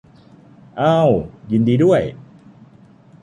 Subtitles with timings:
[0.77, 0.99] เอ้า
[1.51, 2.01] ยินดีด้วย